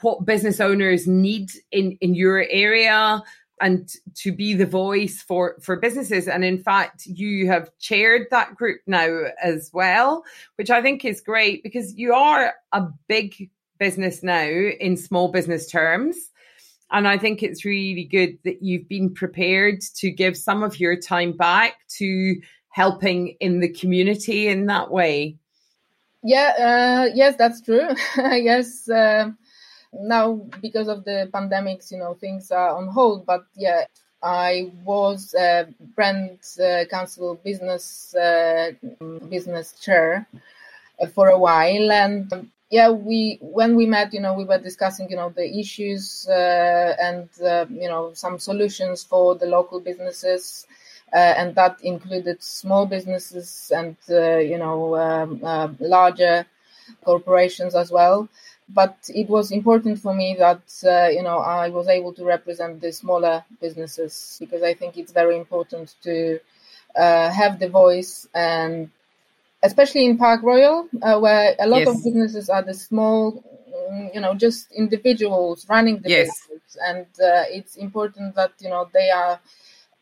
[0.01, 3.23] what business owners need in in your area
[3.61, 6.29] and to be the voice for for businesses.
[6.29, 10.25] And in fact you have chaired that group now as well
[10.57, 15.71] which i think is great because you are a big business now in small business
[15.71, 16.17] terms.
[16.91, 20.97] And i think it's really good that you've been prepared to give some of your
[20.97, 22.37] time back to
[22.69, 25.37] helping in the community in that way.
[26.23, 27.89] Yeah uh, yes that's true.
[28.17, 29.31] Guess uh
[30.01, 33.27] now because of the pandemics, you know, things are on hold.
[33.27, 33.85] But yeah,
[34.23, 38.73] I was a Brent uh, council business uh,
[39.29, 40.27] business chair
[41.01, 44.59] uh, for a while, and um, yeah, we when we met, you know, we were
[44.59, 49.81] discussing, you know, the issues uh, and uh, you know some solutions for the local
[49.81, 50.67] businesses.
[51.13, 56.45] Uh, and that included small businesses and you know um, larger
[57.05, 58.29] corporations as well
[58.69, 62.81] but it was important for me that uh, you know I was able to represent
[62.81, 66.41] the smaller businesses because I think it's very important to
[66.97, 68.91] uh, have the voice and
[69.63, 71.89] especially in Park Royal uh, where a lot yes.
[71.89, 73.43] of businesses are the small
[73.93, 76.29] mm, you know just individuals running the yes.
[76.49, 79.39] business and uh, it's important that you know they are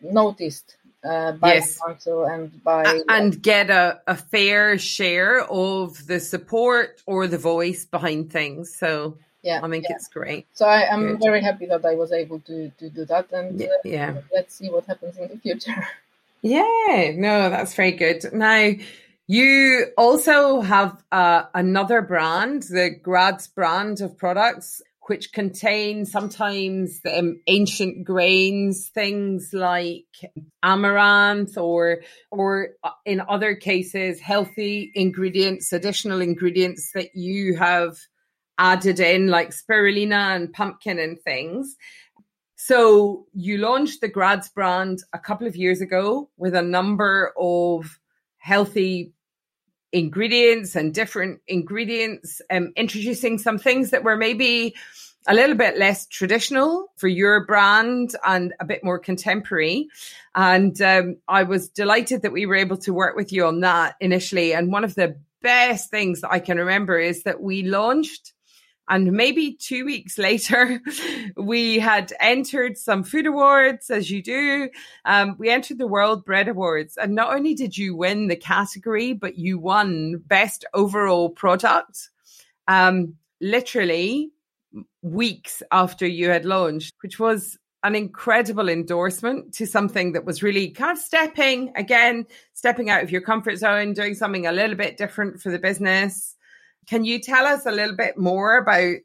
[0.01, 1.79] noticed uh, by yes.
[1.79, 7.85] council and by and get a, a fair share of the support or the voice
[7.85, 8.75] behind things.
[8.75, 9.97] So yeah, I think yeah.
[9.97, 10.47] it's great.
[10.55, 13.67] So I, am very happy that I was able to to do that, and yeah,
[13.67, 15.87] uh, yeah, let's see what happens in the future.
[16.47, 18.23] Yeah, no, that's very good.
[18.33, 18.73] Now.
[19.27, 27.41] You also have uh, another brand, the Gradz brand of products, which contain sometimes um,
[27.47, 30.07] ancient grains, things like
[30.63, 37.97] amaranth, or or uh, in other cases healthy ingredients, additional ingredients that you have
[38.59, 41.77] added in, like spirulina and pumpkin and things.
[42.57, 47.99] So you launched the Gradz brand a couple of years ago with a number of
[48.39, 49.13] healthy
[49.95, 54.75] ingredients and different ingredients, um, introducing some things that were maybe
[55.27, 59.89] a little bit less traditional for your brand and a bit more contemporary.
[60.35, 63.95] And um, I was delighted that we were able to work with you on that
[64.01, 64.53] initially.
[64.53, 68.35] And one of the best things that I can remember is that we launched
[68.89, 70.81] and maybe two weeks later,
[71.37, 74.71] we had entered some food awards, as you do.
[75.05, 76.97] Um, we entered the World Bread Awards.
[76.97, 82.11] And not only did you win the category, but you won best overall product.
[82.69, 84.31] Um, literally
[85.03, 90.71] weeks after you had launched, which was an incredible endorsement to something that was really
[90.71, 94.97] kind of stepping again, stepping out of your comfort zone, doing something a little bit
[94.97, 96.35] different for the business.
[96.87, 98.97] Can you tell us a little bit more about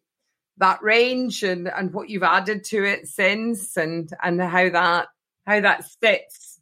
[0.58, 5.08] that range and, and what you've added to it since and, and how that
[5.46, 6.60] how that sits?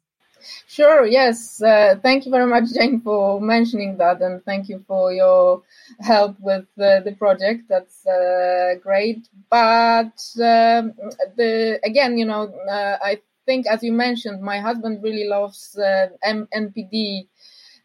[0.66, 1.60] Sure, yes.
[1.60, 5.62] Uh, thank you very much, Jane, for mentioning that, and thank you for your
[6.00, 7.64] help with uh, the project.
[7.68, 9.28] That's uh, great.
[9.50, 10.94] But um,
[11.36, 16.08] the again, you know, uh, I think, as you mentioned, my husband really loves uh,
[16.22, 17.26] M- NPD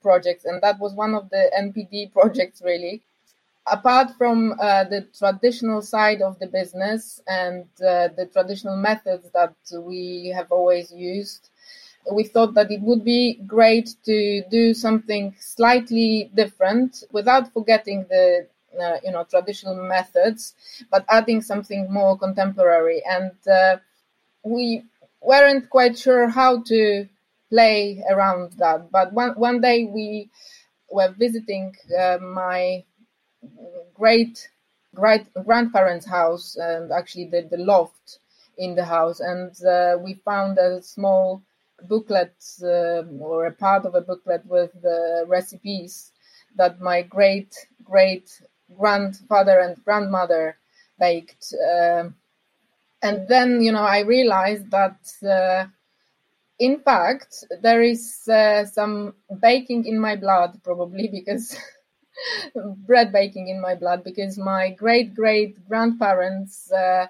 [0.02, 3.02] projects, and that was one of the NPD projects, really
[3.67, 9.56] apart from uh, the traditional side of the business and uh, the traditional methods that
[9.80, 11.49] we have always used,
[12.12, 18.45] we thought that it would be great to do something slightly different without forgetting the
[18.82, 20.56] uh, you know traditional methods,
[20.91, 23.02] but adding something more contemporary.
[23.08, 23.78] And uh,
[24.43, 24.84] we
[25.21, 27.08] weren't quite sure how to
[27.49, 28.91] play around that.
[28.91, 30.30] But one one day we
[30.91, 32.84] were visiting uh, my
[33.93, 34.49] great
[34.95, 38.19] great grandparents' house and actually the, the loft
[38.58, 41.41] in the house, and uh, we found a small
[41.88, 46.12] booklet uh, or a part of a booklet with the recipes
[46.56, 48.41] that my great great
[48.77, 50.58] grandfather and grandmother
[50.99, 51.53] baked.
[51.53, 52.10] Uh,
[53.01, 55.67] and then, you know, I realized that, uh,
[56.60, 61.58] in fact, there is uh, some baking in my blood, probably because
[62.88, 67.08] bread baking in my blood because my great great grandparents uh,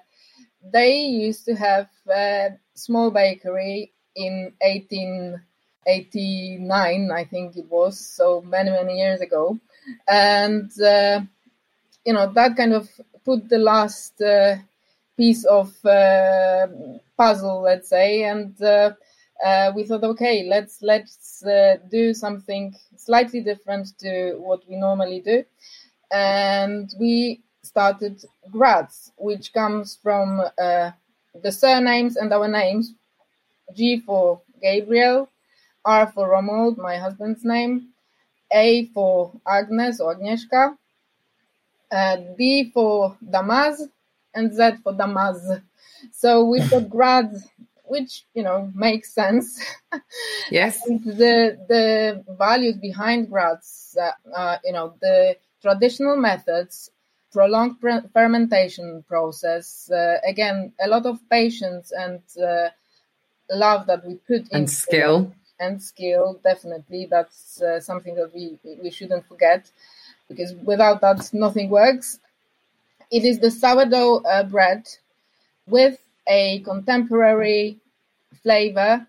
[0.72, 8.70] they used to have a small bakery in 1889 i think it was so many
[8.70, 9.58] many years ago.
[10.08, 11.20] And uh,
[12.04, 12.88] you know that kind of
[13.24, 14.56] put the last uh,
[15.16, 16.66] piece of uh,
[17.16, 18.60] puzzle let's say and
[19.42, 25.20] uh, we thought, okay, let's let's uh, do something slightly different to what we normally
[25.20, 25.44] do,
[26.12, 30.90] and we started Gradz, which comes from uh,
[31.42, 32.94] the surnames and our names.
[33.74, 35.28] G for Gabriel,
[35.84, 37.88] R for Romuald, my husband's name,
[38.52, 40.76] A for Agnes or Agnieszka,
[41.90, 43.88] uh, D for Damaz,
[44.34, 45.62] and Z for Damaz.
[46.12, 47.48] So we've got Gradz
[47.84, 49.60] which you know makes sense.
[50.50, 50.82] Yes.
[50.84, 56.90] the the values behind Gradz, uh, uh, you know, the traditional methods,
[57.32, 59.90] prolonged pre- fermentation process.
[59.90, 62.68] Uh, again, a lot of patience and uh,
[63.50, 64.60] love that we put in.
[64.60, 66.40] and skill and skill.
[66.44, 69.70] Definitely, that's uh, something that we we shouldn't forget
[70.28, 72.18] because without that, nothing works.
[73.10, 74.88] It is the sourdough uh, bread
[75.66, 77.78] with a contemporary
[78.42, 79.06] flavor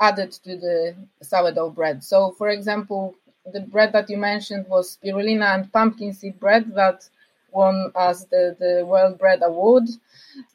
[0.00, 2.02] added to the sourdough bread.
[2.02, 3.14] So, for example,
[3.52, 7.08] the bread that you mentioned was spirulina and pumpkin seed bread that
[7.52, 9.84] won us the, the World Bread Award.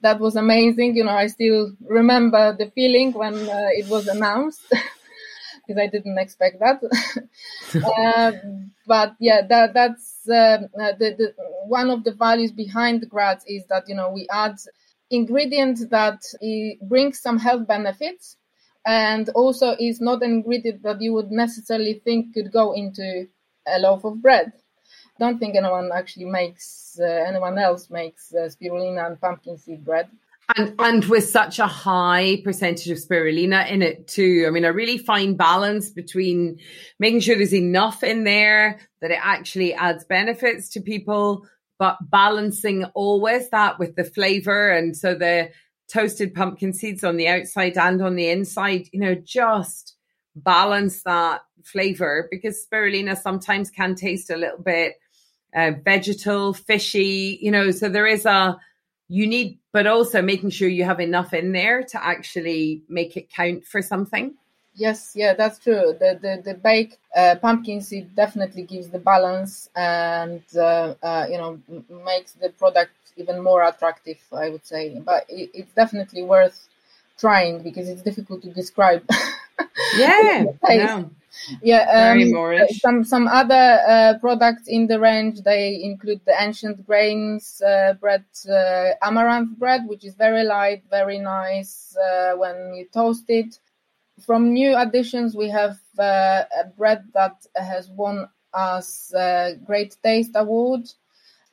[0.02, 0.96] That was amazing.
[0.96, 4.62] You know, I still remember the feeling when uh, it was announced.
[5.70, 6.82] because I didn't expect that.
[7.76, 8.32] uh,
[8.88, 11.34] but yeah, that that's uh, the, the
[11.68, 14.58] one of the values behind the Gradz is that you know we add
[15.10, 16.22] ingredients that
[16.82, 18.38] brings some health benefits
[18.86, 23.28] and also is not an ingredient that you would necessarily think could go into
[23.68, 24.52] a loaf of bread.
[25.20, 30.08] Don't think anyone actually makes uh, anyone else makes uh, spirulina and pumpkin seed bread.
[30.56, 34.46] And and with such a high percentage of spirulina in it too.
[34.48, 36.60] I mean, a really fine balance between
[37.00, 41.46] making sure there's enough in there that it actually adds benefits to people,
[41.80, 44.70] but balancing always that with the flavor.
[44.70, 45.50] And so the
[45.92, 49.96] toasted pumpkin seeds on the outside and on the inside, you know, just
[50.36, 54.96] balance that flavor because spirulina sometimes can taste a little bit
[55.56, 58.60] uh, vegetal, fishy, you know, so there is a,
[59.08, 63.32] you need, but also making sure you have enough in there to actually make it
[63.32, 64.36] count for something.
[64.76, 65.96] Yes, yeah, that's true.
[66.00, 71.38] The the, the baked uh, pumpkin seed definitely gives the balance and uh, uh, you
[71.38, 71.60] know
[72.06, 74.20] makes the product even more attractive.
[74.32, 76.68] I would say, but it, it's definitely worth
[77.18, 79.04] trying because it's difficult to describe.
[79.92, 80.44] Yeah,
[80.74, 81.10] no.
[81.62, 87.62] Yeah, um, some some other uh, products in the range they include the ancient grains
[87.62, 93.26] uh, bread, uh, amaranth bread, which is very light, very nice uh, when you toast
[93.30, 93.58] it.
[94.26, 100.32] From new additions, we have uh, a bread that has won us a Great Taste
[100.36, 100.90] Award.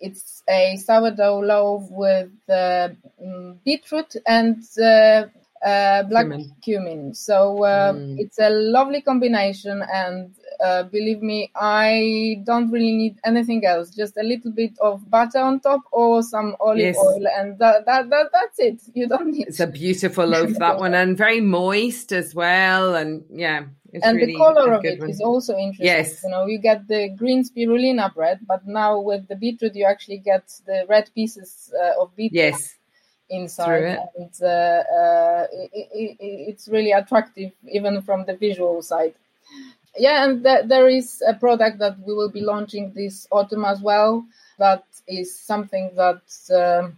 [0.01, 2.91] It's a sourdough loaf with uh,
[3.23, 6.53] mm, beetroot and uh, black cumin.
[6.63, 7.15] cumin.
[7.15, 8.19] So uh, mm.
[8.19, 10.35] it's a lovely combination, and
[10.65, 13.91] uh, believe me, I don't really need anything else.
[13.91, 16.97] Just a little bit of butter on top or some olive yes.
[16.99, 18.83] oil, and that, that, that that's it.
[18.95, 19.49] You don't need.
[19.49, 23.65] It's a beautiful loaf that one, and very moist as well, and yeah.
[24.03, 25.11] and really the color of it one.
[25.11, 25.87] is also interesting.
[25.87, 26.23] Yes.
[26.25, 30.19] You know, you get the green spirulina bread, but now with the beetroot, you actually
[30.19, 32.37] get the red pieces uh, of beetroot.
[32.37, 32.77] Yes
[33.29, 39.15] inside and uh, uh, it, it, it's really attractive even from the visual side
[39.99, 43.81] yeah and th- there is a product that we will be launching this autumn as
[43.81, 44.25] well
[44.59, 46.23] that is something that
[46.55, 46.89] uh,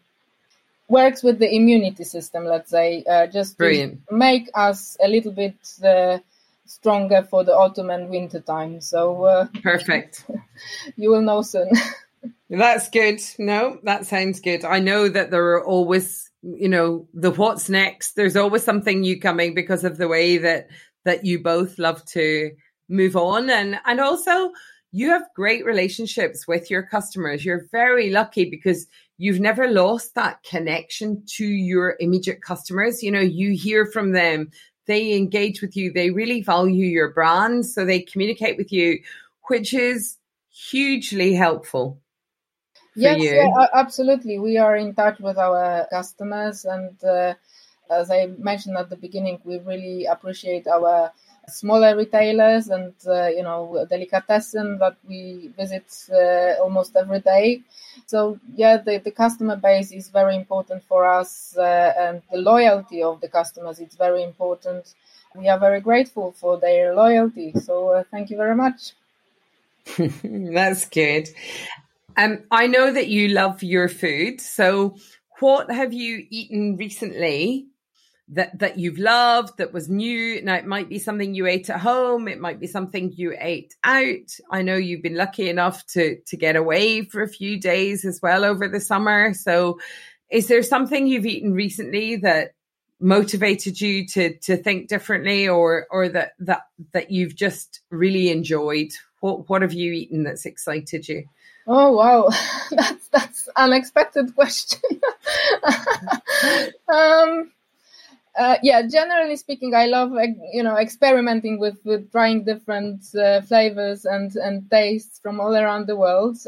[0.88, 4.01] works with the immunity system let's say uh, just Brilliant.
[4.09, 6.18] to make us a little bit uh,
[6.66, 10.24] stronger for the autumn and winter time so uh, perfect
[10.96, 11.70] you will know soon
[12.51, 13.20] That's good.
[13.38, 14.64] No, that sounds good.
[14.64, 18.14] I know that there are always, you know, the what's next.
[18.14, 20.68] There's always something new coming because of the way that
[21.05, 22.53] that you both love to
[22.89, 24.53] move on and and also
[24.91, 27.45] you have great relationships with your customers.
[27.45, 28.86] You're very lucky because
[29.18, 33.03] you've never lost that connection to your immediate customers.
[33.03, 34.51] You know, you hear from them,
[34.86, 38.99] they engage with you, they really value your brand, so they communicate with you,
[39.49, 40.16] which is
[40.49, 42.01] hugely helpful
[42.99, 44.39] yes, yeah, absolutely.
[44.39, 47.34] We are in touch with our customers, and uh,
[47.91, 51.12] as I mentioned at the beginning, we really appreciate our
[51.49, 57.62] smaller retailers and uh, you know delicatessen that we visit uh, almost every day.
[58.07, 63.03] So yeah, the, the customer base is very important for us, uh, and the loyalty
[63.03, 64.94] of the customers is very important.
[65.34, 67.53] We are very grateful for their loyalty.
[67.61, 68.92] So uh, thank you very much.
[70.24, 71.28] That's good.
[72.16, 74.40] Um, I know that you love your food.
[74.40, 74.96] So,
[75.40, 77.68] what have you eaten recently
[78.30, 80.42] that that you've loved that was new?
[80.42, 82.28] Now, it might be something you ate at home.
[82.28, 84.38] It might be something you ate out.
[84.50, 88.20] I know you've been lucky enough to to get away for a few days as
[88.22, 89.34] well over the summer.
[89.34, 89.80] So,
[90.30, 92.54] is there something you've eaten recently that
[93.00, 98.92] motivated you to to think differently, or or that that that you've just really enjoyed?
[99.20, 101.24] What what have you eaten that's excited you?
[101.66, 102.28] Oh wow,
[102.70, 104.80] that's that's unexpected question.
[108.39, 110.12] uh, yeah, generally speaking, I love
[110.53, 115.86] you know experimenting with, with trying different uh, flavors and and tastes from all around
[115.86, 116.39] the world.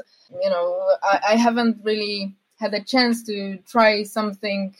[0.42, 4.74] You know, I, I haven't really had a chance to try something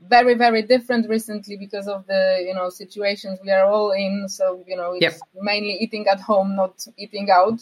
[0.00, 4.28] very very different recently because of the you know situations we are all in.
[4.28, 5.18] So you know, it's yep.
[5.40, 7.60] mainly eating at home, not eating out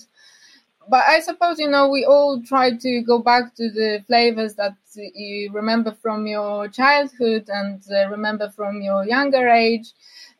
[0.90, 4.74] but I suppose you know we all try to go back to the flavors that
[4.94, 9.92] you remember from your childhood and uh, remember from your younger age,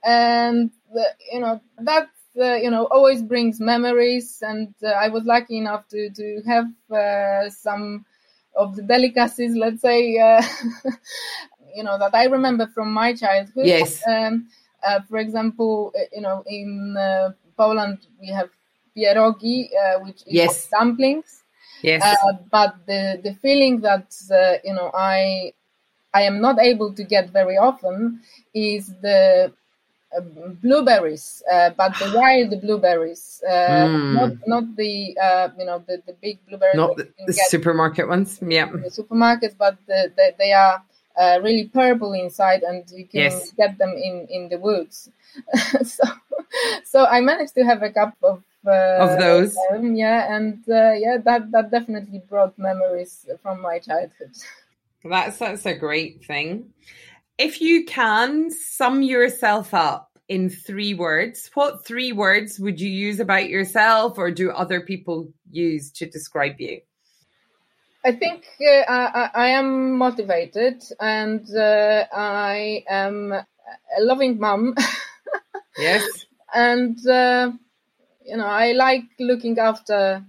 [0.05, 4.43] and uh, you know that uh, you know always brings memories.
[4.43, 8.05] And uh, I was lucky enough to to have uh, some
[8.57, 10.43] of the delicacies, let's say, uh,
[11.77, 13.67] you know, that I remember from my childhood.
[13.67, 14.03] Yes.
[14.07, 14.49] Um,
[14.83, 18.51] uh, for example, you know, in uh, Poland we have
[18.97, 20.69] pierogi, uh, which is Yes.
[20.71, 21.43] dumplings.
[21.83, 22.03] Yes.
[22.05, 25.53] Uh, but the the feeling that uh, you know I
[26.15, 28.21] I am not able to get very often
[28.55, 29.53] is the
[30.17, 30.21] uh,
[30.63, 34.13] blueberries, uh, but the wild blueberries, uh, Mm.
[34.13, 38.39] not not the uh, you know the, the big blueberries Not the, the supermarket ones.
[38.47, 38.67] Yeah.
[38.73, 40.83] the supermarkets, but the, the, they are
[41.17, 43.51] uh, really purple inside, and you can Yes.
[43.53, 45.11] get them in in the woods.
[45.85, 46.05] so
[46.85, 48.43] so I managed to have a cup of.
[48.67, 49.55] Uh, Of those.
[49.71, 54.33] them, yeah, and uh, yeah, that that definitely brought memories from my childhood.
[55.05, 56.75] That's that's a great thing.
[57.39, 63.19] If you can sum yourself up in three words, what three words would you use
[63.19, 66.83] about yourself or do other people use to describe you?
[68.05, 73.45] I think uh, I, I am motivated, and uh, I am a
[74.01, 74.75] loving mom,
[75.79, 76.27] Yes.
[76.55, 77.53] and uh,
[78.31, 80.25] you know I like looking after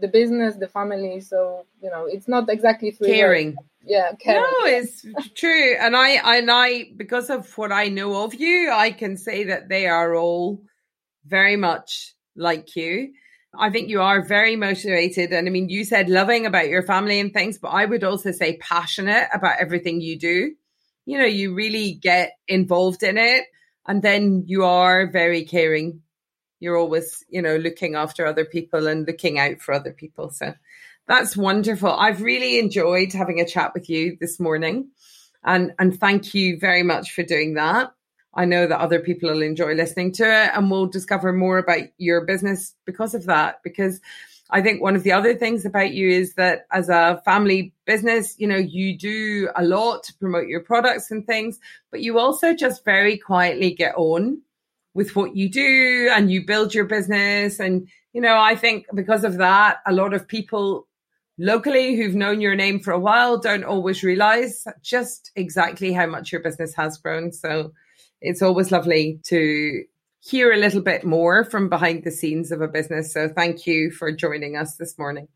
[0.00, 1.20] the business, the family.
[1.20, 3.12] So you know it's not exactly words.
[3.12, 3.56] Caring.
[3.84, 4.42] Yeah, caring.
[4.42, 5.76] No, it's true.
[5.78, 9.68] And I and I because of what I know of you, I can say that
[9.68, 10.62] they are all
[11.26, 13.12] very much like you.
[13.58, 15.32] I think you are very motivated.
[15.32, 18.32] And I mean, you said loving about your family and things, but I would also
[18.32, 20.54] say passionate about everything you do.
[21.04, 23.44] You know, you really get involved in it.
[23.86, 26.00] And then you are very caring.
[26.62, 30.30] You're always, you know, looking after other people and looking out for other people.
[30.30, 30.54] So
[31.08, 31.90] that's wonderful.
[31.90, 34.90] I've really enjoyed having a chat with you this morning.
[35.44, 37.92] And and thank you very much for doing that.
[38.34, 41.82] I know that other people will enjoy listening to it and we'll discover more about
[41.98, 43.60] your business because of that.
[43.64, 44.00] Because
[44.48, 48.36] I think one of the other things about you is that as a family business,
[48.38, 51.58] you know, you do a lot to promote your products and things,
[51.90, 54.42] but you also just very quietly get on
[54.94, 57.58] with what you do and you build your business.
[57.58, 60.86] And, you know, I think because of that, a lot of people
[61.38, 66.30] locally who've known your name for a while don't always realize just exactly how much
[66.30, 67.32] your business has grown.
[67.32, 67.72] So
[68.20, 69.84] it's always lovely to
[70.20, 73.12] hear a little bit more from behind the scenes of a business.
[73.12, 75.28] So thank you for joining us this morning.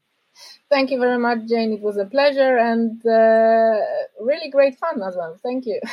[0.69, 1.73] Thank you very much, Jane.
[1.73, 3.81] It was a pleasure and uh,
[4.21, 5.39] really great fun as well.
[5.43, 5.81] Thank you.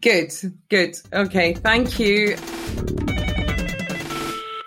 [0.00, 0.34] Good,
[0.68, 0.98] good.
[1.14, 2.36] Okay, thank you.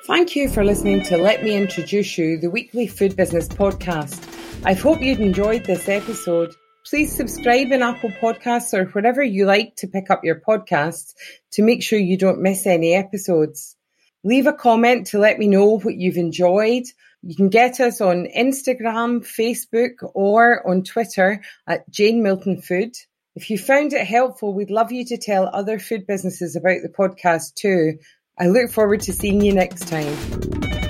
[0.08, 4.18] Thank you for listening to Let Me Introduce You, the weekly food business podcast.
[4.64, 6.56] I hope you'd enjoyed this episode.
[6.86, 11.14] Please subscribe in Apple Podcasts or wherever you like to pick up your podcasts
[11.52, 13.76] to make sure you don't miss any episodes.
[14.24, 16.86] Leave a comment to let me know what you've enjoyed.
[17.22, 22.96] You can get us on Instagram, Facebook, or on Twitter at Jane Milton Food.
[23.36, 26.90] If you found it helpful, we'd love you to tell other food businesses about the
[26.90, 28.00] podcast too.
[28.40, 30.87] I look forward to seeing you next time.